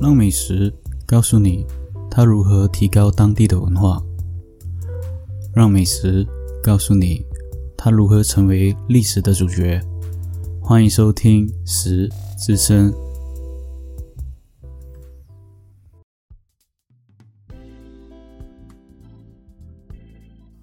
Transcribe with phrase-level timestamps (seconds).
[0.00, 0.72] 让美食
[1.04, 1.66] 告诉你
[2.08, 4.00] 它如何提高当地的文化，
[5.52, 6.24] 让美食
[6.62, 7.26] 告诉你
[7.76, 9.80] 它如何成为历史的主角。
[10.62, 12.08] 欢迎收听《食
[12.38, 12.92] 之声》。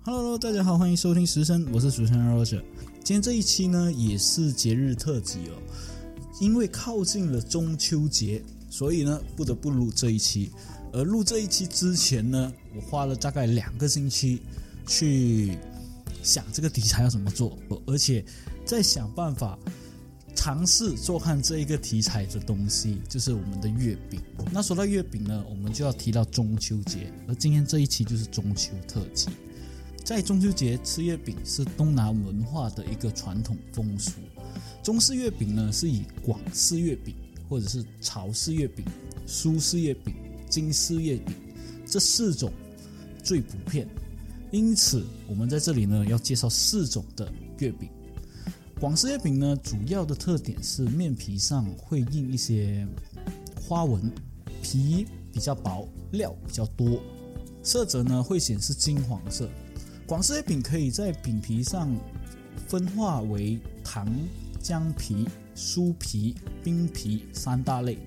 [0.06, 2.62] Hello，大家好，欢迎收听《食声》，我是主持人 Roger。
[3.04, 5.60] 今天这一期呢，也是节日特辑哦，
[6.40, 8.42] 因为靠近了中秋节。
[8.78, 10.52] 所以呢，不得不录这一期。
[10.92, 14.42] 而录这一期之前呢，我花了大概两个星期
[14.86, 15.58] 去
[16.22, 17.58] 想这个题材要怎么做，
[17.88, 18.22] 而且
[18.66, 19.58] 在想办法
[20.36, 24.20] 尝试做看这一个题材的东西，就是我们的月饼。
[24.52, 29.30] 那说到月饼呢，我们就要提到中秋节，而今天这一期就是中秋特辑。
[30.04, 34.12] 在中秋节吃月饼是东南文化的一个传统风俗。
[34.84, 37.16] 中式月饼呢，是以广式月饼。
[37.50, 38.86] 或者是潮式月饼、
[39.26, 40.14] 苏式月饼、
[40.50, 41.36] 京式月饼
[41.86, 42.52] 这四种
[43.24, 43.88] 最普遍，
[44.52, 47.90] 因此我们在这里呢要介绍四种的月饼。
[48.80, 52.86] 广式月饼呢主要的特点是面皮上会印一些
[53.62, 54.12] 花纹，
[54.62, 57.02] 皮比较薄，料比较多，
[57.64, 59.50] 色泽呢会显示金黄色。
[60.06, 61.96] 广式月饼可以在饼皮上
[62.68, 64.08] 分化为糖
[64.66, 65.28] 浆皮。
[65.58, 67.98] 酥皮、冰皮三大类，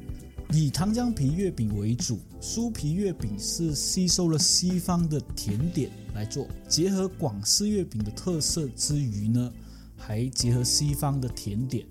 [0.52, 2.18] 以糖浆皮月饼为主。
[2.42, 9.50] 酥皮月饼是吸收了西方的甜点来做，结合广式月饼的特色之余呢，
[9.96, 11.86] 还结合西方的甜点。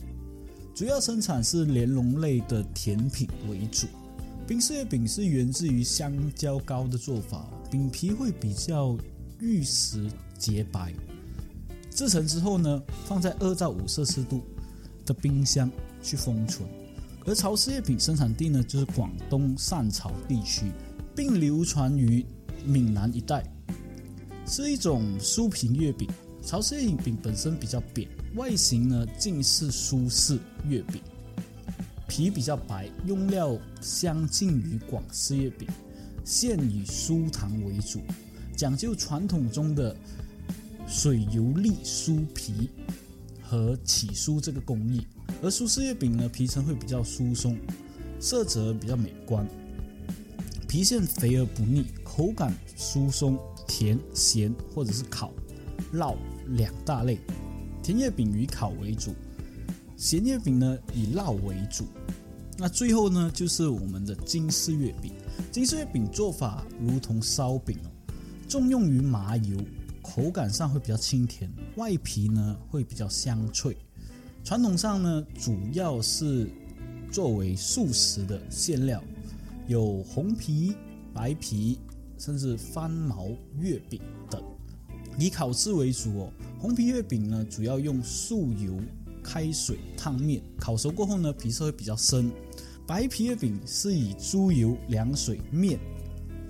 [0.75, 3.87] 主要生产是莲蓉类的甜品为主。
[4.45, 8.95] 冰式月饼是源自于香蕉糕的做法，饼皮会比较
[9.39, 10.93] 玉石洁白。
[11.89, 14.43] 制成之后呢，放在二到五摄氏度。
[15.08, 15.72] 的冰箱
[16.03, 16.67] 去封存，
[17.25, 20.66] 而潮式月饼生产地呢，就是广东汕潮地区，
[21.16, 22.23] 并流传于
[22.66, 23.41] 闽南一带，
[24.45, 26.08] 是一种酥皮月饼。
[26.43, 31.02] 潮式月饼本身比较扁，外形呢近似苏式月饼，
[32.08, 35.67] 皮比较白，用料相近于广式月饼，
[36.23, 38.02] 馅以酥糖为主，
[38.55, 39.95] 讲究传统中的
[40.86, 42.70] 水油粒酥皮。
[43.47, 45.08] 和起酥这个工艺，
[45.41, 47.58] 而苏式月饼呢，皮层会比较疏松，
[48.19, 49.47] 色泽比较美观，
[50.67, 55.31] 皮馅肥而不腻，口感疏松，甜咸或者是烤、
[55.93, 57.17] 烙两大类。
[57.81, 59.15] 甜月饼以烤为主，
[59.95, 61.86] 咸月饼呢以烙为主。
[62.57, 65.13] 那最后呢，就是我们的金丝月饼。
[65.53, 67.89] 金丝月饼做法如同烧饼哦，
[68.45, 69.57] 重用于麻油。
[70.07, 73.75] 口感上会比较清甜，外皮呢会比较香脆。
[74.41, 76.49] 传统上呢，主要是
[77.11, 79.03] 作为素食的馅料，
[79.67, 80.73] 有红皮、
[81.13, 81.77] 白皮，
[82.17, 83.27] 甚至翻毛
[83.59, 84.41] 月饼等。
[85.19, 86.31] 以烤制为主哦。
[86.57, 88.79] 红皮月饼呢，主要用素油
[89.21, 92.31] 开水烫面，烤熟过后呢，皮色会比较深。
[92.87, 95.77] 白皮月饼是以猪油凉水面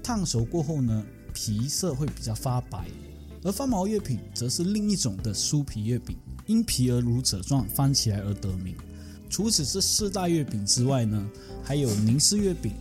[0.03, 1.03] 烫熟过后呢，
[1.33, 2.85] 皮色会比较发白。
[3.43, 8.75] 而翻毛月饼则是另一种的酥皮月饼，因皮而如褶状翻起来而得名。
[9.29, 11.29] 除此这四大月饼之外呢，
[11.63, 12.71] 还有宁式月饼、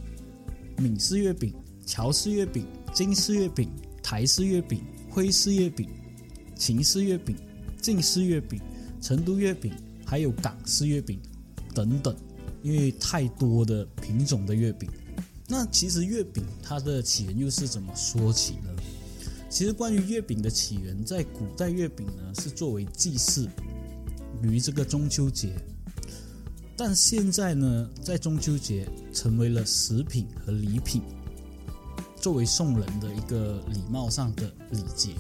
[0.79, 3.69] 闽式月饼、潮式月饼、京式月饼、
[4.03, 5.89] 台式月饼、徽式月饼、
[6.55, 7.37] 秦式月饼、
[7.81, 8.61] 晋式月饼、
[9.01, 9.73] 成都月饼，
[10.05, 11.21] 还有港式月饼
[11.75, 12.15] 等等。
[12.63, 14.91] 因为太多的品种的月饼，
[15.47, 18.71] 那其实月饼它的起源又是怎么说起呢？
[19.49, 23.49] 其实，关于月饼的起源，在古代月饼呢是作为祭祀
[24.43, 25.55] 于这个中秋节，
[26.77, 31.01] 但现在呢，在中秋节成为了食品和礼品，
[32.21, 35.15] 作为送人的一个礼貌上的礼节。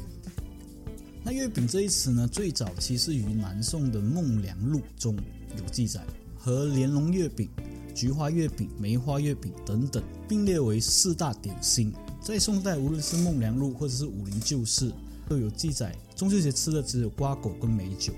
[1.22, 5.16] 那月饼这一词呢，最早其实于南宋的《孟良录》中
[5.56, 6.04] 有记载，
[6.36, 7.48] 和莲蓉月饼、
[7.94, 11.92] 菊花月饼、梅花月饼等等并列为四大点心。
[12.26, 14.90] 在宋代，无论是《孟良录》或者是《武林旧事》，
[15.28, 18.12] 都有记载，中秋节吃的只有瓜果跟美酒，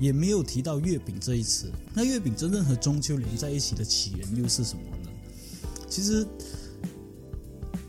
[0.00, 1.70] 也没有提到月饼这一词。
[1.92, 5.10] 那月饼真正和中秋连在一起的起源又是什么呢？
[5.86, 6.26] 其实，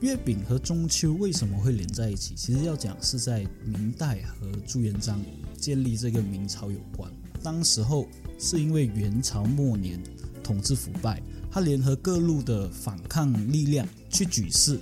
[0.02, 2.36] 月饼和中秋为什么会连在一起？
[2.36, 5.24] 其实要讲是在明代和朱元璋
[5.58, 7.10] 建立这个明朝有关。
[7.42, 8.06] 当时候
[8.38, 9.98] 是因为元朝末年
[10.44, 14.78] 统治腐败，他联合各路的反抗力量去举事。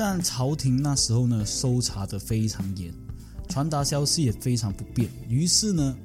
[0.00, 2.94] 但朝廷那时候呢，搜查的非常严，
[3.48, 5.10] 传达消息也非常不便。
[5.28, 5.96] 于是呢，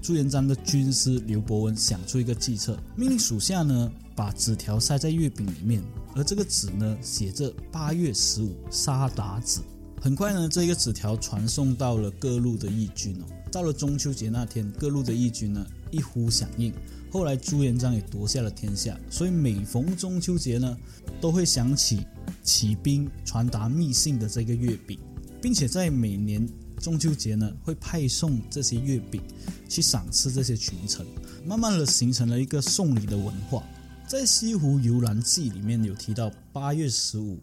[0.00, 5.82] 朱元璋的军师刘伯温想出一个计策，命令属下呢把纸条塞在月饼里面，
[6.14, 9.60] 而这个纸呢写着八月十五杀达子。
[10.00, 13.24] 很快呢，这个纸条传送到了各路的义军哦。
[13.50, 16.72] 到了中秋节那天，各路的义军呢一呼响应。
[17.10, 20.76] 后来朱元璋也夺下了天下，所以每逢中秋节呢，
[21.20, 22.06] 都会想起
[22.46, 24.98] 起兵传达密信的这个月饼，
[25.42, 26.48] 并且在每年
[26.80, 29.20] 中秋节呢，会派送这些月饼
[29.68, 31.04] 去赏赐这些群臣，
[31.44, 33.62] 慢慢的形成了一个送礼的文化。
[34.08, 37.42] 在《西湖游览记》里面有提到八月十五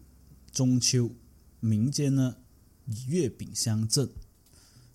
[0.50, 1.10] 中秋，
[1.60, 2.34] 民间呢
[2.86, 4.08] 以月饼相赠，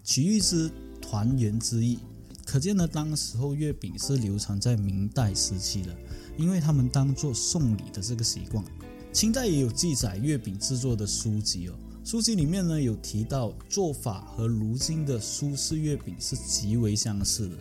[0.04, 2.00] 取喻之团圆之意。
[2.44, 5.96] 可见呢，当时候月饼是流传在明代时期的，
[6.36, 8.66] 因为他们当做送礼的这个习惯。
[9.12, 11.74] 清代也有记载月饼制作的书籍哦，
[12.06, 17.56] 书籍里面呢有提到做法和如今的苏式月饼是极为相似的。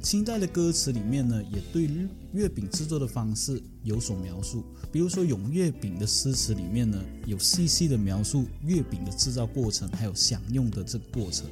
[0.00, 1.88] 清代的歌词里面呢也对
[2.32, 11.46] 月饼制作的方式有所描述，比如说咏月饼的诗词里面呢有细细的描述月饼的制造过程，还有享用的这个过程。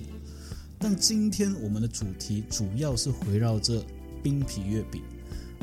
[0.79, 3.85] 但今天我们的主题主要是围绕着
[4.23, 5.02] 冰皮月饼，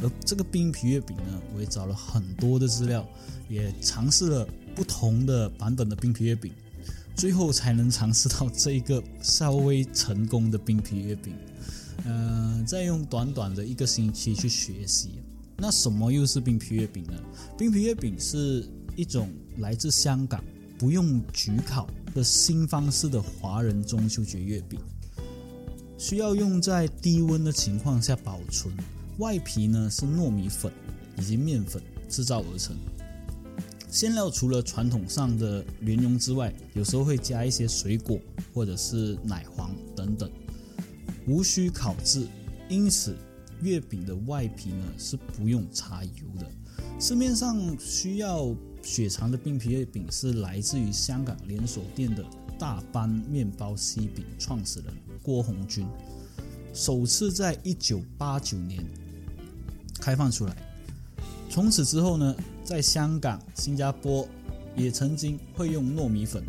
[0.02, 3.08] 而这个冰皮月饼呢，我也找了很多的资料，
[3.50, 6.52] 也尝试了不同的版本的冰皮月饼，
[7.16, 11.34] 最后才能尝试到这一个稍微成功的冰皮月饼。
[12.06, 15.20] 嗯，再用短短的一个星期去学习，
[15.58, 17.14] 那什么又是冰皮月饼呢？
[17.58, 18.64] 冰皮月饼是
[18.96, 20.44] 一种来自香港
[20.78, 24.80] 不用焗烤的新方式的华人中秋节月饼。
[25.98, 28.72] 需要用在低温的情况下保存，
[29.18, 30.72] 外皮呢是糯米粉
[31.18, 32.75] 以及面粉制造而成。
[33.90, 38.19] 馅料除了传统上的莲蓉之外，有时候会加一些水果
[38.54, 40.30] 或者是奶黄等等，
[41.25, 42.28] 无需烤制，
[42.69, 43.16] 因此
[43.62, 46.52] 月饼的外皮呢是不用擦油的。
[47.00, 48.54] 市面上需要
[48.84, 52.24] 血肠的冰皮月饼是来自于香港连锁店的
[52.60, 54.94] 大班面包西饼创始人。
[55.24, 55.88] 郭红军
[56.74, 58.84] 首次在一九八九年
[60.07, 60.56] 开放出来，
[61.50, 62.33] 从此之后呢，
[62.63, 64.25] 在香港、新加坡
[64.74, 66.42] 也曾经会用糯米粉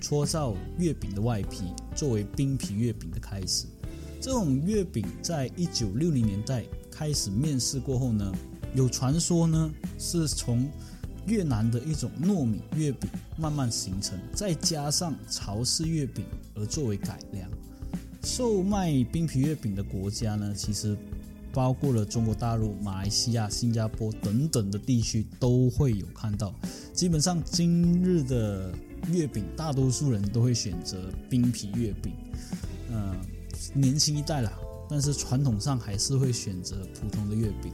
[0.00, 1.64] 搓造月饼的外皮，
[1.94, 3.66] 作为冰皮月饼的开始。
[4.18, 8.32] 这种月饼在一九六零年代开始面世过后呢，
[8.74, 10.66] 有传说呢是从
[11.26, 16.24] 越南的一种糯米月饼慢慢形成，再加上潮式月饼
[16.54, 17.46] 而作为改良。
[18.24, 20.96] 售卖冰皮月饼的国家呢，其实
[21.52, 26.54] 包括了中国大陆、马来西亚、新加坡等等的地区都会有看到。
[26.92, 28.72] 基本上今日的
[29.08, 32.12] 月饼，大多数人都会选择冰皮月饼。
[32.90, 33.16] 嗯，
[33.74, 34.52] 年轻一代啦，
[34.88, 37.72] 但是传统上还是会选择普通的月饼。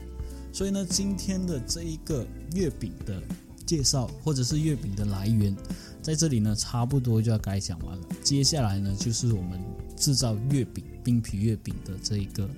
[0.51, 3.21] 所以呢，今天的这一个月饼的
[3.65, 5.55] 介绍，或者是月饼的来源，
[6.01, 8.03] 在这里呢，差不多就要该讲完了。
[8.23, 9.59] 接下来呢，就是我们。
[9.99, 12.49] 制造月饼、冰皮月饼的这一个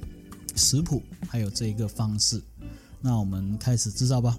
[0.56, 2.42] 食谱，还有这一个方式，
[3.01, 4.38] 那我们开始制造吧。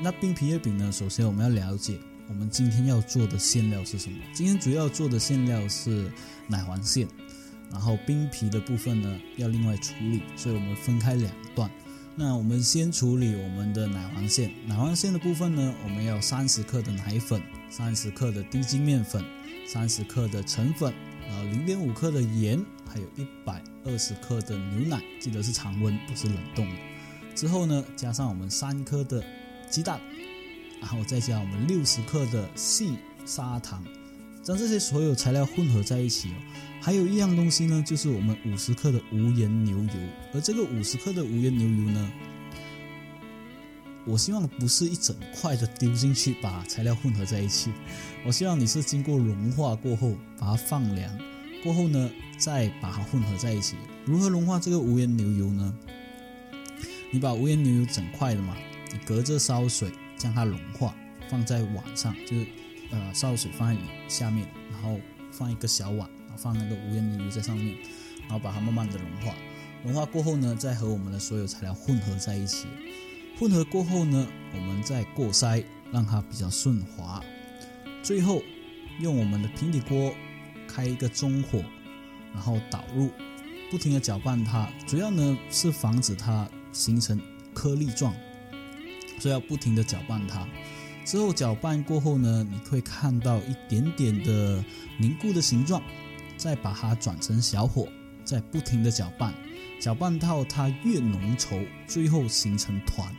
[0.00, 0.92] 那冰皮月饼呢？
[0.92, 1.98] 首先我们要了解。
[2.28, 4.18] 我们今天要做的馅料是什么？
[4.32, 6.10] 今天主要做的馅料是
[6.46, 7.08] 奶黄馅，
[7.70, 11.70] 然后冰皮的部分呢要另外处理，所以我们分开两段。
[12.14, 19.24] 那我们先处理我们的奶黄馅，奶黄馅的部分呢，我们要三十克的奶粉，三十克的低筋面粉，
[19.66, 20.92] 三十克的橙粉，
[21.28, 22.58] 然后零点五克的盐，
[22.88, 26.76] 还有一百二十克的牛奶，记得是常温，不是冷冻的。
[27.34, 29.24] 之后呢，加上我们三颗的
[29.70, 30.00] 鸡蛋。
[30.80, 32.96] 然后再加我们六十克的细
[33.26, 33.84] 砂糖，
[34.48, 36.32] 将这些所有材料混合在一起哦。
[36.80, 39.92] 还有一样东西呢，就是我们五十克的无盐牛油。
[40.32, 42.10] 而这个五十克的无盐牛油呢，
[44.06, 47.70] 我希望不是一整块的丢进去把材料混合在一起。
[48.24, 51.18] 我希望你是经过融化过后，把它放凉
[51.62, 53.76] 过后呢，再把它混合在一起。
[54.06, 55.74] 如何融化这个无盐牛油呢？
[57.10, 58.56] 你把无盐牛油整块的嘛，
[58.90, 59.92] 你隔着烧水。
[60.16, 60.96] 将它融化，
[61.30, 62.44] 放在碗上，就是
[62.90, 67.76] 呃烧水放在下面，然后放一个小碗，放那个无盐牛油在上面，
[68.22, 69.34] 然后把它慢慢的融化。
[69.84, 72.66] 融化过后呢，再和我们的所有材料混合在一起。
[73.38, 77.22] 混合过后呢，我们再过筛，让它比较顺滑。
[78.02, 78.42] 最后
[79.00, 80.14] 用我们的平底锅
[80.66, 81.62] 开一个中火，
[82.32, 83.10] 然后导入，
[83.70, 87.20] 不停的搅拌它，主要呢是防止它形成。
[87.54, 88.14] 颗粒状，
[89.18, 90.46] 所以要不停的搅拌它。
[91.08, 94.62] 之后搅拌过后呢，你会看到一点点的
[94.98, 95.82] 凝固的形状，
[96.36, 97.88] 再把它转成小火，
[98.26, 99.32] 再不停的搅拌，
[99.80, 103.10] 搅拌到它越浓稠，最后形成团。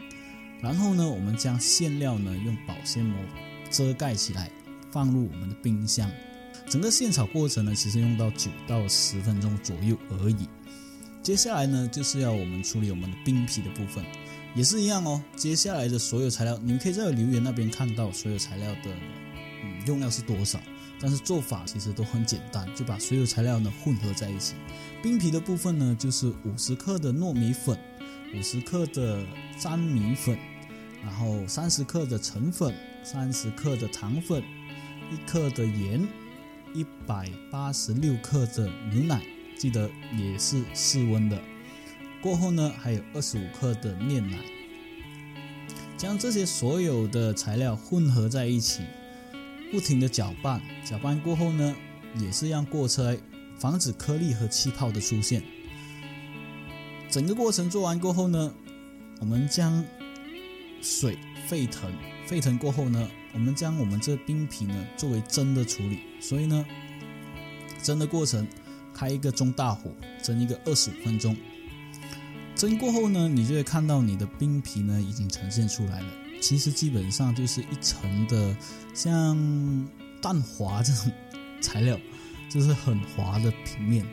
[0.62, 3.20] 然后呢，我们将馅料呢用保鲜膜
[3.72, 4.52] 遮盖起来，
[4.92, 6.08] 放入我们的冰箱。
[6.68, 10.48] 整个现炒过程呢，其实用到九到十分钟左右而已。
[11.24, 14.06] 接下来呢，就是要我们处理我们的冰皮的部分。
[14.56, 15.22] 也是一样哦。
[15.36, 18.94] 接下来的所有材料，你们可以在留言那边看到所有材料的
[19.64, 20.60] 嗯用料是多少。
[21.02, 24.54] 但是做法其实都很简单，就把所有材料呢混合在一起。
[25.02, 27.80] 冰皮的部分呢，就是五十克的糯米粉，
[28.36, 29.26] 五十克的
[29.62, 30.38] 粘米粉，
[31.02, 34.44] 然后三十克的橙粉，三十克的糖粉，
[35.10, 36.06] 一克的盐，
[36.74, 39.22] 一百八十六克的牛奶，
[39.58, 41.42] 记得也是室温的。
[42.22, 44.38] 过后呢，还有二十五克的炼奶，
[45.96, 48.84] 将这些所有的材料混合在一起，
[49.72, 50.62] 不停的搅拌。
[50.84, 51.74] 搅拌过后呢，
[52.20, 53.16] 也是让过车
[53.58, 55.42] 防止颗粒和气泡的出现。
[57.10, 58.54] 整个过程做完过后呢，
[59.22, 59.82] 我们将
[60.82, 61.90] 水沸腾，
[62.28, 66.00] 沸腾过后呢，我们将我们这冰皮呢作为蒸的处理。
[66.20, 66.66] 所以呢，
[67.82, 68.46] 蒸的过程
[68.94, 69.90] 开一个中大火，
[70.22, 71.34] 蒸一个二十五分钟。
[72.60, 76.08] 蒸过后呢，你就会看到你的冰皮呢已经呈现出来了。
[76.42, 78.54] 其实基本上就是一层的
[78.94, 79.88] 像
[80.22, 81.10] 蛋滑这种
[81.62, 81.98] 材料，
[82.50, 84.06] 就是很滑的平面。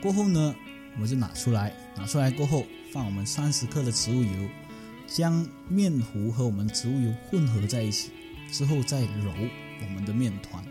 [0.00, 0.54] 过后呢，
[0.94, 4.48] 我们就拿出来，拿出来过后放我们三十克的植物油，
[5.06, 8.10] 将面糊和我们植物油混合在一起，
[8.50, 9.30] 之后再揉
[9.82, 10.64] 我们的面团，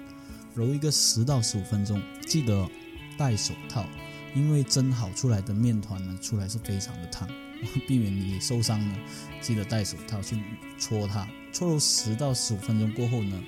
[0.55, 2.67] 揉一个十到十五分钟，记得
[3.15, 3.85] 戴手套。
[4.33, 7.27] 因为蒸好出来的面团呢，出来是非常的烫，
[7.87, 8.95] 避免你受伤呢，
[9.41, 10.41] 记得戴手套去
[10.77, 11.27] 搓它。
[11.53, 13.41] 搓揉十到十五分钟过后呢，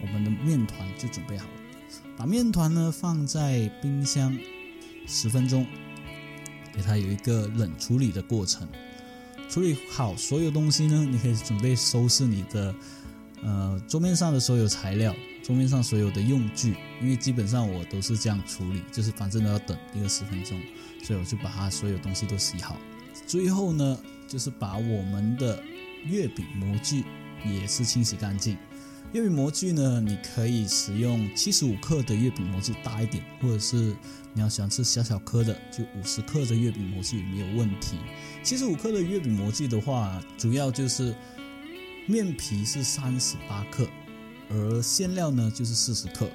[0.00, 1.52] 我们的面团就准备好了。
[2.16, 4.36] 把面团呢放在冰箱
[5.06, 5.66] 十分钟，
[6.74, 8.66] 给它有一个冷处理的过程。
[9.48, 12.74] 处理好所有东西呢，你可以准备收拾你的
[13.42, 15.14] 呃桌面上的所有材料。
[15.50, 20.56] 桌面上所有的用具，因为基本上我都是这样处理，就是反正都要等一个十分钟，
[21.02, 22.76] 所以我就把它所有东西都洗好。
[23.26, 25.60] 最后呢，就是把我们的
[26.06, 27.02] 月饼模具
[27.44, 28.56] 也是清洗干净。
[29.12, 33.92] 月饼模具呢，你可以使用七十五克的月饼模具大一点，或者是
[34.32, 37.98] 你要喜欢吃小小颗的，就五十克的月饼模具没有问题。
[38.44, 41.12] 七十五克的月饼模具的话，主要就是
[42.06, 43.88] 面皮是三十八克。
[44.50, 46.28] 而馅料呢，就是四十克，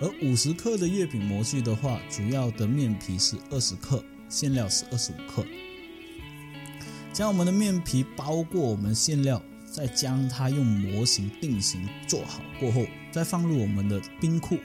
[0.00, 5.44] 而五十克的月饼模具的话，主要的面皮是二十克，馅料是二十五克。
[7.12, 9.40] 将我们的面皮包过我们馅料，
[9.70, 14.58] 再将它用模型定型做好过后，再放入我们的冰库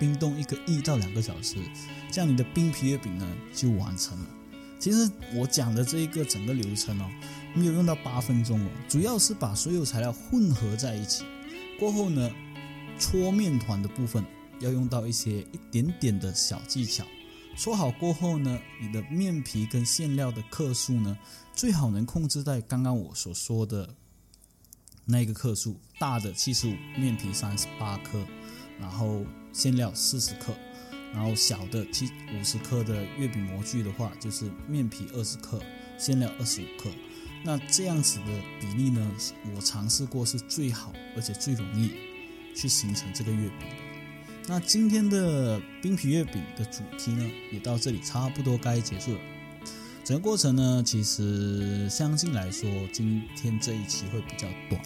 [0.00, 1.56] 冰冻一个一到两个小时，
[2.10, 4.26] 这样你的冰皮月饼呢就完成了。
[4.78, 7.10] 其实我讲的这一个整个流程哦，
[7.54, 11.24] 没有用到八分钟哦，主要是把所有材料混合在一起。
[11.78, 12.30] 过后呢，
[12.98, 14.24] 搓面团的部分
[14.60, 17.04] 要用到一些一点点的小技巧。
[17.56, 21.18] 搓好过后呢，你的面皮跟馅料的克数呢，
[21.52, 23.94] 最好能控制在刚刚我所说的
[25.04, 28.24] 那个克数，大的七十五，面皮三十八克，
[28.80, 30.54] 然后馅料四十克，
[31.12, 35.60] 然后小的七五十克的月饼模具的话，就是面皮二十克，
[35.98, 36.88] 馅料二十五克。
[37.44, 38.26] 那这样子的
[38.60, 39.10] 比例呢，
[39.56, 41.90] 我尝试过是最好，而且最容易
[42.54, 43.68] 去形成这个月饼。
[44.46, 49.20] 那今天的冰皮月饼的主题呢，也到这里差不多该结束了。
[50.04, 54.82] 整个过程呢，其实相信来说，今天这一期会比较短，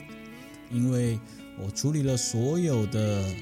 [0.70, 1.18] 因为
[1.58, 3.34] 我处理了所有的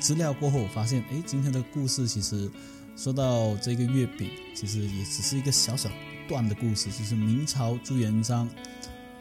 [0.00, 2.50] 资料过后，我发现，哎，今天的故事其实
[2.96, 5.88] 说到这个月饼，其实也只是一个小小。
[6.28, 8.48] 段的故事就是明朝朱元璋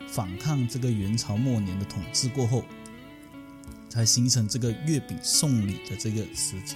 [0.07, 2.63] 反抗这个元朝末年的统治过后，
[3.89, 6.75] 才形成这个月饼送礼的这个时节。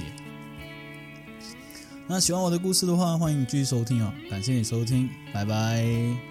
[2.07, 6.30] 那喜欢我的故事的话，欢迎继续收听哦，感谢你收听，拜拜。